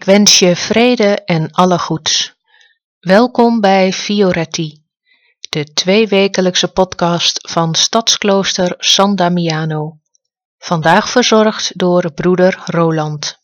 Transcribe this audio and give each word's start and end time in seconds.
Ik 0.00 0.06
wens 0.06 0.38
je 0.38 0.56
vrede 0.56 1.24
en 1.24 1.50
alle 1.50 1.78
goeds. 1.78 2.34
Welkom 3.00 3.60
bij 3.60 3.92
Fioretti, 3.92 4.79
de 5.50 5.64
tweewekelijkse 5.64 6.72
podcast 6.72 7.50
van 7.50 7.74
Stadsklooster 7.74 8.74
San 8.78 9.16
Damiano. 9.16 9.98
Vandaag 10.58 11.10
verzorgd 11.10 11.78
door 11.78 12.12
broeder 12.12 12.62
Roland. 12.64 13.38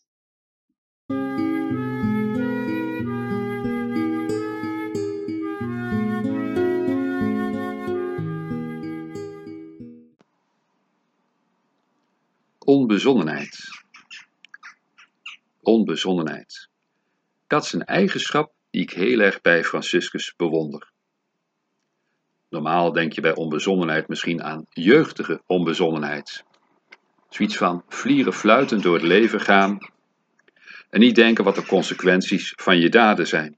Onbezonnenheid. 12.59 13.57
Onbezonnenheid. 15.61 16.69
Dat 17.47 17.63
is 17.63 17.73
een 17.73 17.85
eigenschap 17.85 18.53
die 18.69 18.81
ik 18.81 18.91
heel 18.91 19.19
erg 19.19 19.41
bij 19.41 19.63
Franciscus 19.63 20.33
bewonder. 20.35 20.95
Normaal 22.49 22.91
denk 22.91 23.13
je 23.13 23.21
bij 23.21 23.35
onbezonnenheid 23.35 24.07
misschien 24.07 24.43
aan 24.43 24.65
jeugdige 24.69 25.41
onbezonnenheid. 25.45 26.43
Zoiets 27.29 27.57
van 27.57 27.83
vlieren 27.87 28.33
fluitend 28.33 28.83
door 28.83 28.93
het 28.93 29.03
leven 29.03 29.39
gaan 29.39 29.77
en 30.89 30.99
niet 30.99 31.15
denken 31.15 31.43
wat 31.43 31.55
de 31.55 31.65
consequenties 31.65 32.53
van 32.55 32.79
je 32.79 32.89
daden 32.89 33.27
zijn. 33.27 33.57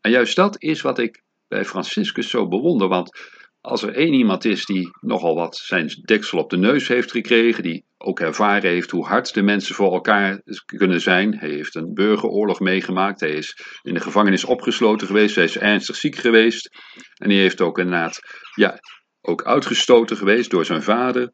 En 0.00 0.10
juist 0.10 0.36
dat 0.36 0.62
is 0.62 0.80
wat 0.80 0.98
ik 0.98 1.22
bij 1.48 1.64
Franciscus 1.64 2.30
zo 2.30 2.48
bewonder, 2.48 2.88
want 2.88 3.18
als 3.62 3.82
er 3.82 3.94
één 3.94 4.12
iemand 4.12 4.44
is 4.44 4.66
die 4.66 4.90
nogal 5.00 5.34
wat 5.34 5.56
zijn 5.56 5.86
deksel 6.04 6.38
op 6.38 6.50
de 6.50 6.56
neus 6.56 6.88
heeft 6.88 7.10
gekregen, 7.10 7.62
die 7.62 7.84
ook 7.98 8.20
ervaren 8.20 8.70
heeft 8.70 8.90
hoe 8.90 9.06
hard 9.06 9.34
de 9.34 9.42
mensen 9.42 9.74
voor 9.74 9.92
elkaar 9.92 10.42
kunnen 10.66 11.00
zijn. 11.00 11.38
Hij 11.38 11.48
heeft 11.48 11.74
een 11.74 11.94
burgeroorlog 11.94 12.60
meegemaakt, 12.60 13.20
hij 13.20 13.32
is 13.32 13.56
in 13.82 13.94
de 13.94 14.00
gevangenis 14.00 14.44
opgesloten 14.44 15.06
geweest, 15.06 15.34
hij 15.34 15.44
is 15.44 15.58
ernstig 15.58 15.96
ziek 15.96 16.16
geweest. 16.16 16.70
En 17.14 17.30
hij 17.30 17.38
heeft 17.38 17.60
ook 17.60 17.78
inderdaad, 17.78 18.20
ja, 18.54 18.78
ook 19.20 19.44
uitgestoten 19.44 20.16
geweest 20.16 20.50
door 20.50 20.64
zijn 20.64 20.82
vader. 20.82 21.32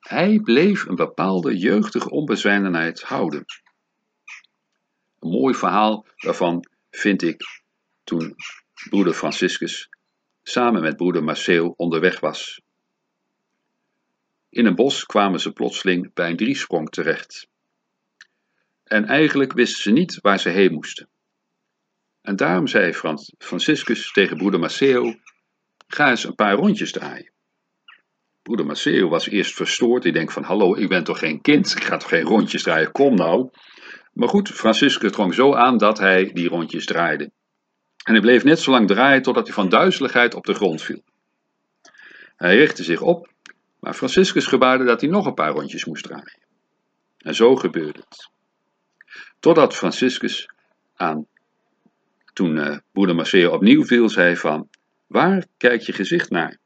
Hij 0.00 0.40
bleef 0.40 0.86
een 0.86 0.94
bepaalde 0.94 1.58
jeugdige 1.58 2.10
onbezijdendheid 2.10 3.02
houden. 3.02 3.44
Een 5.18 5.30
mooi 5.30 5.54
verhaal 5.54 6.06
daarvan 6.16 6.64
vind 6.90 7.22
ik 7.22 7.42
toen 8.04 8.34
broeder 8.90 9.14
Franciscus 9.14 9.88
samen 10.48 10.82
met 10.82 10.96
broeder 10.96 11.24
Maceo 11.24 11.74
onderweg 11.76 12.20
was. 12.20 12.60
In 14.50 14.66
een 14.66 14.74
bos 14.74 15.04
kwamen 15.04 15.40
ze 15.40 15.52
plotseling 15.52 16.14
bij 16.14 16.30
een 16.30 16.36
driesprong 16.36 16.90
terecht. 16.90 17.48
En 18.84 19.04
eigenlijk 19.04 19.52
wisten 19.52 19.82
ze 19.82 19.90
niet 19.90 20.18
waar 20.20 20.38
ze 20.38 20.48
heen 20.48 20.72
moesten. 20.72 21.08
En 22.22 22.36
daarom 22.36 22.66
zei 22.66 22.92
Franciscus 23.38 24.12
tegen 24.12 24.36
broeder 24.36 24.60
Maceo: 24.60 25.14
Ga 25.86 26.10
eens 26.10 26.24
een 26.24 26.34
paar 26.34 26.54
rondjes 26.54 26.92
draaien. 26.92 27.32
Broeder 28.42 28.66
Maceo 28.66 29.08
was 29.08 29.28
eerst 29.28 29.54
verstoord. 29.54 30.02
Hij 30.02 30.12
denkt 30.12 30.32
van, 30.32 30.42
hallo, 30.42 30.74
ik 30.74 30.88
ben 30.88 31.04
toch 31.04 31.18
geen 31.18 31.40
kind? 31.40 31.76
Ik 31.76 31.84
ga 31.84 31.96
toch 31.96 32.08
geen 32.08 32.22
rondjes 32.22 32.62
draaien? 32.62 32.92
Kom 32.92 33.14
nou. 33.14 33.50
Maar 34.12 34.28
goed, 34.28 34.48
Franciscus 34.48 35.12
drong 35.12 35.34
zo 35.34 35.54
aan 35.54 35.78
dat 35.78 35.98
hij 35.98 36.32
die 36.32 36.48
rondjes 36.48 36.84
draaide. 36.84 37.30
En 38.08 38.14
hij 38.14 38.22
bleef 38.22 38.44
net 38.44 38.60
zo 38.60 38.70
lang 38.70 38.86
draaien 38.86 39.22
totdat 39.22 39.46
hij 39.46 39.54
van 39.54 39.68
duizeligheid 39.68 40.34
op 40.34 40.44
de 40.44 40.54
grond 40.54 40.82
viel. 40.82 41.02
Hij 42.36 42.56
richtte 42.56 42.84
zich 42.84 43.00
op, 43.00 43.32
maar 43.80 43.94
Franciscus 43.94 44.46
gebaarde 44.46 44.84
dat 44.84 45.00
hij 45.00 45.10
nog 45.10 45.26
een 45.26 45.34
paar 45.34 45.52
rondjes 45.52 45.84
moest 45.84 46.04
draaien. 46.04 46.38
En 47.18 47.34
zo 47.34 47.56
gebeurde 47.56 48.00
het. 48.08 48.30
Totdat 49.40 49.74
Franciscus 49.74 50.50
aan, 50.94 51.26
toen 52.32 52.56
uh, 52.56 52.76
broeder 52.92 53.50
opnieuw 53.52 53.84
viel, 53.84 54.08
zei 54.08 54.36
van, 54.36 54.68
waar 55.06 55.46
kijk 55.56 55.80
je 55.80 55.92
gezicht 55.92 56.30
naar? 56.30 56.58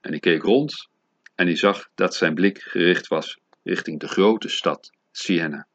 En 0.00 0.10
hij 0.10 0.20
keek 0.20 0.42
rond 0.42 0.88
en 1.34 1.46
hij 1.46 1.56
zag 1.56 1.88
dat 1.94 2.14
zijn 2.14 2.34
blik 2.34 2.58
gericht 2.62 3.06
was 3.06 3.38
richting 3.62 4.00
de 4.00 4.08
grote 4.08 4.48
stad 4.48 4.90
Siena. 5.10 5.66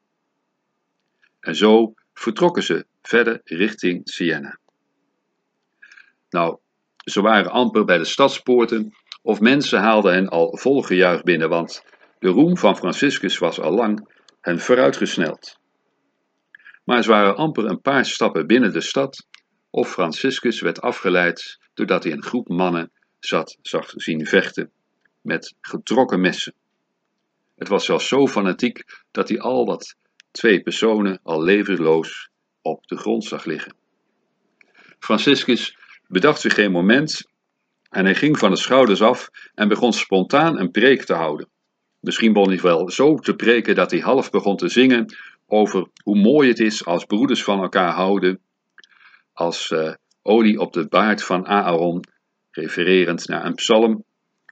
En 1.40 1.56
zo 1.56 1.94
vertrokken 2.14 2.64
ze 2.64 2.86
verder 3.08 3.42
richting 3.44 4.02
Siena. 4.10 4.60
Nou, 6.30 6.58
ze 7.04 7.22
waren 7.22 7.52
amper 7.52 7.86
bij 7.86 7.98
de 7.98 8.06
stadspoorten 8.06 8.94
of 9.22 9.40
mensen 9.40 9.80
haalden 9.80 10.14
hen 10.14 10.30
al 10.30 10.58
vol 10.58 10.82
gejuich 10.82 11.24
binnen, 11.24 11.50
want 11.50 11.84
de 12.20 12.30
roem 12.30 12.58
van 12.58 12.78
Franciscus 12.78 13.38
was 13.38 13.60
al 13.60 13.72
lang 13.72 14.10
hen 14.42 14.60
vooruitgesneld. 14.60 15.60
Maar 16.84 17.04
ze 17.04 17.10
waren 17.10 17.36
amper 17.36 17.66
een 17.66 17.82
paar 17.82 18.06
stappen 18.06 18.48
binnen 18.48 18.74
de 18.74 18.82
stad 18.82 19.28
of 19.70 19.92
Franciscus 19.92 20.62
werd 20.62 20.82
afgeleid 20.82 21.60
doordat 21.74 22.04
hij 22.04 22.12
een 22.14 22.24
groep 22.24 22.48
mannen 22.48 22.92
zat 23.20 23.58
zag 23.62 23.92
zien 23.96 24.26
vechten 24.26 24.72
met 25.22 25.56
getrokken 25.62 26.22
messen. 26.22 26.54
Het 27.56 27.68
was 27.68 27.86
zelfs 27.86 28.08
zo 28.08 28.28
fanatiek 28.28 28.84
dat 29.12 29.30
hij 29.30 29.40
al 29.40 29.66
wat 29.66 29.96
twee 30.32 30.62
personen 30.62 31.20
al 31.24 31.44
levensloos 31.44 32.30
op 32.64 32.88
de 32.88 32.98
grond 32.98 33.24
zag 33.24 33.46
liggen. 33.46 33.76
Franciscus 35.00 35.78
bedacht 36.08 36.42
zich 36.42 36.54
geen 36.54 36.72
moment 36.72 37.32
en 37.90 38.06
hij 38.06 38.16
ging 38.16 38.38
van 38.38 38.50
de 38.50 38.58
schouders 38.58 39.02
af 39.02 39.30
en 39.56 39.68
begon 39.68 39.94
spontaan 39.94 40.60
een 40.60 40.72
preek 40.72 41.04
te 41.04 41.14
houden. 41.14 41.48
Misschien 42.00 42.34
begon 42.34 42.50
hij 42.50 42.62
wel 42.62 42.90
zo 42.90 43.16
te 43.16 43.36
preken 43.36 43.76
dat 43.76 43.92
hij 43.92 44.00
half 44.00 44.30
begon 44.30 44.58
te 44.58 44.68
zingen 44.68 45.16
over 45.48 45.88
hoe 46.04 46.22
mooi 46.22 46.50
het 46.50 46.60
is 46.60 46.86
als 46.86 47.06
broeders 47.06 47.44
van 47.44 47.62
elkaar 47.62 47.92
houden, 47.92 48.40
als 49.34 49.70
uh, 49.70 49.94
olie 50.22 50.60
op 50.60 50.74
de 50.74 50.88
baard 50.88 51.24
van 51.24 51.48
Aaron, 51.48 52.04
refererend 52.52 53.28
naar 53.28 53.46
een 53.46 53.56
psalm. 53.56 54.04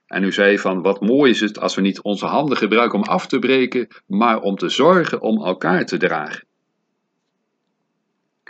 En 0.05 0.23
u 0.23 0.31
zei 0.31 0.59
van 0.59 0.81
wat 0.81 1.01
mooi 1.01 1.31
is 1.31 1.39
het 1.39 1.59
als 1.59 1.75
we 1.75 1.81
niet 1.81 2.01
onze 2.01 2.25
handen 2.25 2.57
gebruiken 2.57 2.99
om 2.99 3.05
af 3.05 3.27
te 3.27 3.39
breken, 3.39 3.87
maar 4.07 4.39
om 4.41 4.55
te 4.55 4.69
zorgen 4.69 5.21
om 5.21 5.45
elkaar 5.45 5.85
te 5.85 5.97
dragen. 5.97 6.45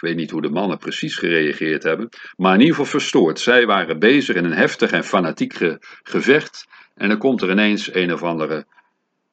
Weet 0.02 0.16
niet 0.16 0.32
hoe 0.32 0.42
de 0.42 0.50
mannen 0.50 0.78
precies 0.78 1.16
gereageerd 1.16 1.84
hebben, 1.84 2.10
maar 2.36 2.54
in 2.54 2.60
ieder 2.60 2.76
geval 2.76 2.92
verstoord. 2.92 3.40
Zij 3.40 3.66
waren 3.66 4.00
bezig 4.00 4.36
in 4.36 4.46
een 4.46 4.54
heftig 4.54 4.92
en 4.92 5.04
fanatiek 5.04 5.78
gevecht. 6.04 6.68
En 6.96 7.10
dan 7.10 7.18
komt 7.18 7.42
er 7.42 7.50
ineens 7.50 7.94
een 7.94 8.14
of 8.14 8.24
andere, 8.24 8.66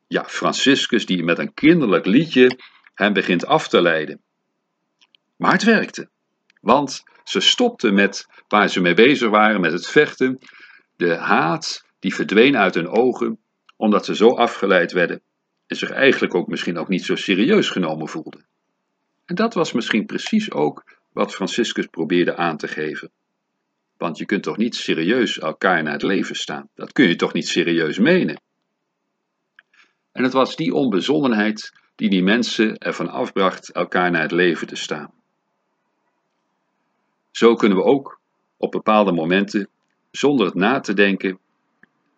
ja, 0.07 0.25
Franciscus, 0.25 1.07
die 1.07 1.25
met 1.25 1.39
een 1.39 1.55
kinderlijk 1.55 2.07
liedje 2.07 2.59
hen 2.95 3.13
begint 3.13 3.47
af 3.47 3.69
te 3.69 3.83
leiden. 3.83 4.21
Maar 5.37 5.53
het 5.53 5.65
werkte, 5.65 6.09
want 6.61 7.03
ze 7.25 7.41
stopten 7.41 7.95
met 7.95 8.27
waar 8.49 8.69
ze 8.69 8.81
mee 8.81 8.95
bezig 8.95 9.29
waren, 9.31 9.61
met 9.61 9.73
het 9.73 9.87
vechten. 9.87 10.39
De 10.97 11.15
haat, 11.15 11.85
die 11.99 12.15
verdween 12.15 12.57
uit 12.57 12.75
hun 12.75 12.89
ogen, 12.89 13.39
omdat 13.77 14.05
ze 14.05 14.17
zo 14.17 14.29
afgeleid 14.29 14.93
werden 14.93 15.23
en 15.67 15.77
zich 15.77 15.91
eigenlijk 15.91 16.35
ook 16.35 16.49
misschien 16.49 16.79
ook 16.79 16.89
niet 16.89 17.05
zo 17.05 17.17
serieus 17.17 17.71
genomen 17.71 18.09
voelden. 18.09 18.47
En 19.29 19.35
dat 19.35 19.55
was 19.55 19.73
misschien 19.73 20.07
precies 20.07 20.53
ook 20.53 20.85
wat 21.13 21.35
Franciscus 21.35 21.87
probeerde 21.87 22.37
aan 22.37 22.57
te 22.57 22.69
geven. 22.69 23.11
Want 23.97 24.19
je 24.19 24.25
kunt 24.25 24.43
toch 24.43 24.57
niet 24.57 24.75
serieus 24.75 25.39
elkaar 25.39 25.83
naar 25.83 25.93
het 25.93 26.03
leven 26.03 26.37
staan? 26.37 26.69
Dat 26.75 26.93
kun 26.93 27.09
je 27.09 27.17
toch 27.17 27.33
niet 27.33 27.49
serieus 27.49 27.99
menen? 27.99 28.41
En 30.13 30.23
het 30.23 30.33
was 30.33 30.57
die 30.57 30.75
onbezonnenheid 30.75 31.73
die 31.95 32.11
die 32.11 32.23
mensen 32.23 32.79
ervan 32.79 33.09
afbracht 33.09 33.73
elkaar 33.73 34.11
naar 34.11 34.23
het 34.23 34.33
leven 34.33 34.67
te 34.67 34.77
staan. 34.77 35.13
Zo 37.31 37.55
kunnen 37.55 37.79
we 37.79 37.85
ook 37.85 38.21
op 38.57 38.71
bepaalde 38.71 39.13
momenten, 39.13 39.69
zonder 40.11 40.47
het 40.47 40.55
na 40.55 40.81
te 40.81 40.95
denken, 40.95 41.39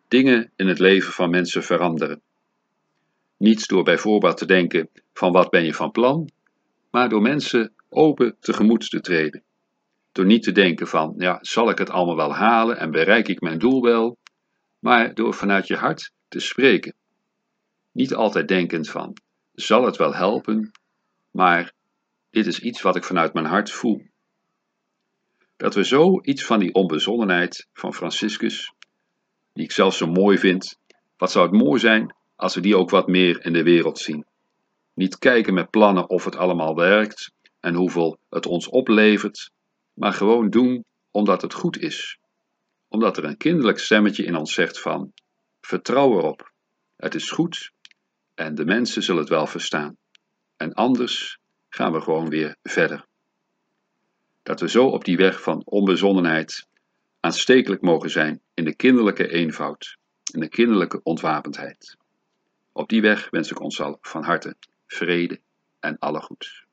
dingen 0.08 0.52
in 0.56 0.68
het 0.68 0.78
leven 0.78 1.12
van 1.12 1.30
mensen 1.30 1.62
veranderen. 1.62 2.20
Niet 3.36 3.68
door 3.68 3.82
bijvoorbeeld 3.82 4.36
te 4.36 4.46
denken 4.46 4.88
van 5.12 5.32
wat 5.32 5.50
ben 5.50 5.64
je 5.64 5.74
van 5.74 5.90
plan, 5.90 6.30
maar 6.90 7.08
door 7.08 7.22
mensen 7.22 7.74
open 7.88 8.36
tegemoet 8.40 8.90
te 8.90 9.00
treden. 9.00 9.42
Door 10.12 10.24
niet 10.24 10.42
te 10.42 10.52
denken 10.52 10.86
van, 10.86 11.14
ja, 11.16 11.38
zal 11.40 11.70
ik 11.70 11.78
het 11.78 11.90
allemaal 11.90 12.16
wel 12.16 12.34
halen 12.34 12.78
en 12.78 12.90
bereik 12.90 13.28
ik 13.28 13.40
mijn 13.40 13.58
doel 13.58 13.82
wel, 13.82 14.16
maar 14.78 15.14
door 15.14 15.34
vanuit 15.34 15.66
je 15.66 15.76
hart 15.76 16.12
te 16.28 16.40
spreken. 16.40 16.94
Niet 17.92 18.14
altijd 18.14 18.48
denkend 18.48 18.90
van, 18.90 19.16
zal 19.52 19.84
het 19.84 19.96
wel 19.96 20.14
helpen, 20.14 20.70
maar 21.30 21.72
dit 22.30 22.46
is 22.46 22.60
iets 22.60 22.82
wat 22.82 22.96
ik 22.96 23.04
vanuit 23.04 23.32
mijn 23.32 23.46
hart 23.46 23.70
voel. 23.70 24.02
Dat 25.56 25.74
we 25.74 25.84
zo 25.84 26.20
iets 26.22 26.44
van 26.44 26.58
die 26.58 26.74
onbezonnenheid 26.74 27.68
van 27.72 27.94
Franciscus, 27.94 28.72
die 29.52 29.64
ik 29.64 29.72
zelf 29.72 29.94
zo 29.94 30.06
mooi 30.06 30.38
vind, 30.38 30.78
wat 31.16 31.30
zou 31.30 31.46
het 31.46 31.62
mooi 31.62 31.80
zijn 31.80 32.14
als 32.36 32.54
we 32.54 32.60
die 32.60 32.76
ook 32.76 32.90
wat 32.90 33.08
meer 33.08 33.44
in 33.44 33.52
de 33.52 33.62
wereld 33.62 33.98
zien. 33.98 34.26
Niet 35.00 35.18
kijken 35.18 35.54
met 35.54 35.70
plannen 35.70 36.08
of 36.08 36.24
het 36.24 36.36
allemaal 36.36 36.74
werkt 36.74 37.32
en 37.60 37.74
hoeveel 37.74 38.18
het 38.30 38.46
ons 38.46 38.68
oplevert, 38.68 39.50
maar 39.94 40.12
gewoon 40.12 40.50
doen 40.50 40.84
omdat 41.10 41.42
het 41.42 41.54
goed 41.54 41.78
is. 41.78 42.18
Omdat 42.88 43.16
er 43.16 43.24
een 43.24 43.36
kinderlijk 43.36 43.78
stemmetje 43.78 44.24
in 44.24 44.36
ons 44.36 44.54
zegt 44.54 44.80
van, 44.80 45.12
vertrouw 45.60 46.18
erop, 46.18 46.52
het 46.96 47.14
is 47.14 47.30
goed 47.30 47.72
en 48.34 48.54
de 48.54 48.64
mensen 48.64 49.02
zullen 49.02 49.20
het 49.20 49.30
wel 49.30 49.46
verstaan. 49.46 49.96
En 50.56 50.74
anders 50.74 51.38
gaan 51.68 51.92
we 51.92 52.00
gewoon 52.00 52.28
weer 52.28 52.56
verder. 52.62 53.06
Dat 54.42 54.60
we 54.60 54.68
zo 54.68 54.86
op 54.86 55.04
die 55.04 55.16
weg 55.16 55.42
van 55.42 55.62
onbezonnenheid 55.64 56.66
aanstekelijk 57.20 57.82
mogen 57.82 58.10
zijn 58.10 58.40
in 58.54 58.64
de 58.64 58.76
kinderlijke 58.76 59.28
eenvoud, 59.28 59.96
in 60.32 60.40
de 60.40 60.48
kinderlijke 60.48 61.00
ontwapendheid. 61.02 61.96
Op 62.72 62.88
die 62.88 63.02
weg 63.02 63.30
wens 63.30 63.50
ik 63.50 63.60
ons 63.60 63.80
al 63.80 63.98
van 64.00 64.24
harte 64.24 64.56
vrede 64.92 65.40
en 65.80 65.98
alle 65.98 66.20
goeds. 66.20 66.68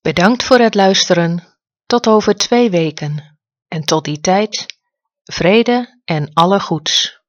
Bedankt 0.00 0.44
voor 0.44 0.58
het 0.58 0.74
luisteren. 0.74 1.42
Tot 1.86 2.06
over 2.06 2.34
twee 2.34 2.70
weken. 2.70 3.29
En 3.70 3.84
tot 3.84 4.04
die 4.04 4.20
tijd, 4.20 4.66
vrede 5.24 6.00
en 6.04 6.30
alle 6.32 6.60
goeds. 6.60 7.19